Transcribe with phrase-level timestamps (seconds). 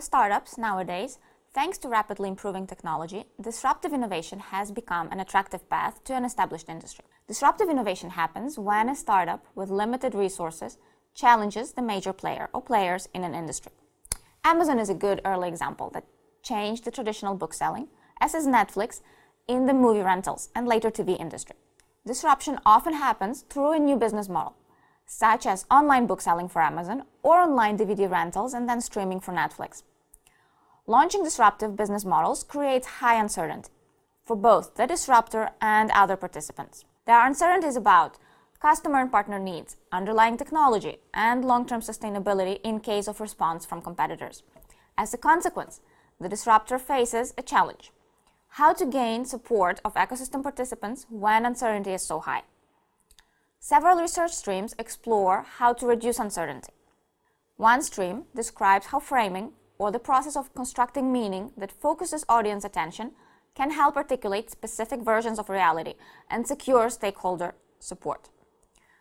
[0.00, 1.18] startups nowadays,
[1.52, 6.68] thanks to rapidly improving technology, disruptive innovation has become an attractive path to an established
[6.68, 7.04] industry.
[7.28, 10.78] Disruptive innovation happens when a startup with limited resources
[11.14, 13.72] challenges the major player or players in an industry.
[14.44, 16.04] Amazon is a good early example that
[16.42, 17.88] changed the traditional book selling,
[18.20, 19.00] as is Netflix
[19.48, 21.56] in the movie rentals and later TV industry.
[22.06, 24.54] Disruption often happens through a new business model,
[25.06, 29.32] such as online book selling for Amazon or online DVD rentals and then streaming for
[29.32, 29.82] Netflix.
[30.86, 33.70] Launching disruptive business models creates high uncertainty
[34.24, 36.84] for both the disruptor and other participants.
[37.06, 38.18] There are uncertainties about
[38.60, 43.82] customer and partner needs, underlying technology, and long term sustainability in case of response from
[43.82, 44.42] competitors.
[44.96, 45.80] As a consequence,
[46.20, 47.92] the disruptor faces a challenge
[48.54, 52.42] how to gain support of ecosystem participants when uncertainty is so high.
[53.66, 56.74] Several research streams explore how to reduce uncertainty.
[57.56, 63.12] One stream describes how framing, or the process of constructing meaning that focuses audience attention,
[63.54, 65.94] can help articulate specific versions of reality
[66.28, 68.28] and secure stakeholder support.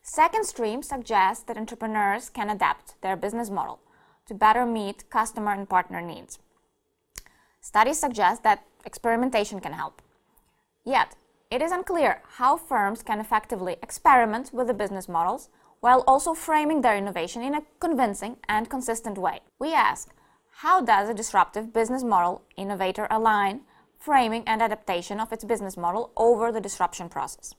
[0.00, 3.80] Second stream suggests that entrepreneurs can adapt their business model
[4.26, 6.38] to better meet customer and partner needs.
[7.60, 10.00] Studies suggest that experimentation can help.
[10.82, 11.14] Yet,
[11.50, 15.48] it is unclear how firms can effectively experiment with the business models
[15.80, 19.40] while also framing their innovation in a convincing and consistent way.
[19.58, 20.12] We ask,
[20.60, 23.60] how does a disruptive business model innovator align
[23.98, 27.54] framing and adaptation of its business model over the disruption process?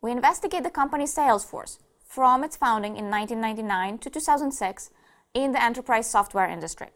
[0.00, 4.90] We investigate the company's Salesforce from its founding in 1999 to 2006
[5.34, 6.88] in the enterprise software industry.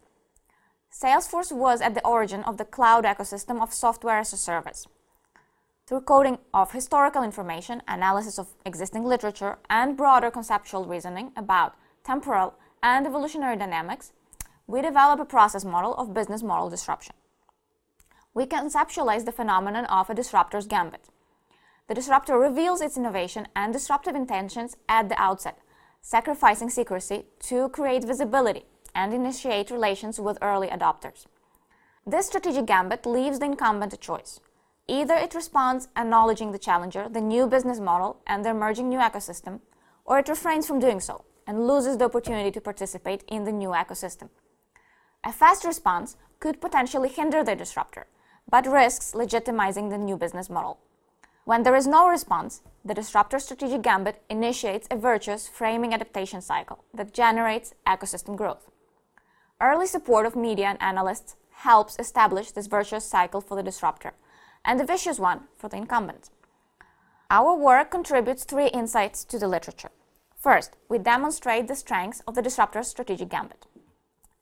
[0.93, 4.87] Salesforce was at the origin of the cloud ecosystem of software as a service.
[5.87, 12.55] Through coding of historical information, analysis of existing literature, and broader conceptual reasoning about temporal
[12.83, 14.13] and evolutionary dynamics,
[14.67, 17.15] we develop a process model of business model disruption.
[18.33, 21.11] We conceptualize the phenomenon of a disruptor's gambit.
[21.87, 25.59] The disruptor reveals its innovation and disruptive intentions at the outset,
[26.01, 31.27] sacrificing secrecy to create visibility and initiate relations with early adopters.
[32.07, 34.41] This strategic gambit leaves the incumbent a choice.
[34.87, 39.61] Either it responds acknowledging the challenger, the new business model, and the emerging new ecosystem,
[40.05, 43.71] or it refrains from doing so and loses the opportunity to participate in the new
[43.71, 44.29] ecosystem.
[45.25, 48.07] A fast response could potentially hinder the disruptor,
[48.51, 50.79] but risks legitimizing the new business model.
[51.47, 56.85] When there is no response, the disruptor strategic gambit initiates a virtuous framing adaptation cycle
[56.93, 58.71] that generates ecosystem growth.
[59.63, 64.13] Early support of media and analysts helps establish this virtuous cycle for the disruptor
[64.65, 66.31] and the vicious one for the incumbent.
[67.31, 69.91] Our work contributes three insights to the literature.
[70.37, 73.67] First, we demonstrate the strengths of the disruptor's strategic gambit.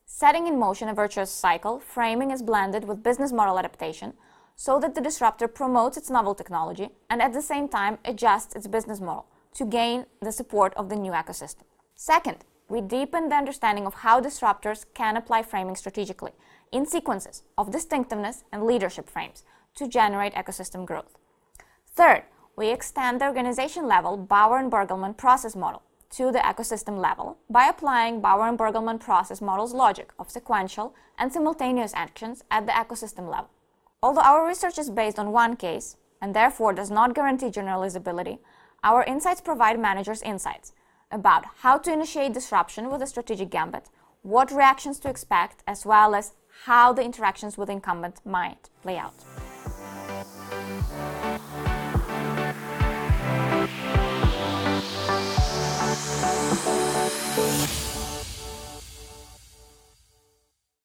[0.04, 4.12] Setting in motion a virtuous cycle, framing is blended with business model adaptation
[4.56, 8.66] so that the disruptor promotes its novel technology and at the same time adjusts its
[8.66, 11.64] business model to gain the support of the new ecosystem.
[11.94, 16.32] Second, we deepen the understanding of how disruptors can apply framing strategically
[16.72, 19.44] in sequences of distinctiveness and leadership frames
[19.76, 21.16] to generate ecosystem growth.
[21.94, 22.24] Third,
[22.56, 27.66] we extend the organization level Bower and Burgelman process model to the ecosystem level by
[27.66, 33.30] applying Bower and Burgelman process model's logic of sequential and simultaneous actions at the ecosystem
[33.30, 33.48] level.
[34.02, 38.38] Although our research is based on one case and therefore does not guarantee generalizability,
[38.84, 40.72] our insights provide managers insights
[41.10, 43.88] about how to initiate disruption with a strategic gambit,
[44.22, 46.32] what reactions to expect, as well as
[46.64, 49.14] how the interactions with incumbent might play out.